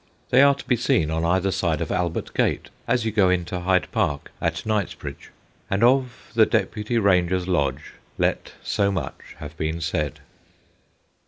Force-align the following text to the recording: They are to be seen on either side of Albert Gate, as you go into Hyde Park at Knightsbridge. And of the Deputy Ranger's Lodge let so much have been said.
They 0.31 0.41
are 0.41 0.55
to 0.55 0.65
be 0.67 0.77
seen 0.77 1.11
on 1.11 1.23
either 1.23 1.51
side 1.51 1.79
of 1.79 1.91
Albert 1.91 2.33
Gate, 2.33 2.71
as 2.87 3.05
you 3.05 3.11
go 3.11 3.29
into 3.29 3.59
Hyde 3.59 3.85
Park 3.91 4.31
at 4.41 4.65
Knightsbridge. 4.65 5.29
And 5.69 5.83
of 5.83 6.31
the 6.33 6.47
Deputy 6.47 6.97
Ranger's 6.97 7.47
Lodge 7.47 7.93
let 8.17 8.53
so 8.63 8.91
much 8.91 9.35
have 9.37 9.55
been 9.57 9.79
said. 9.79 10.19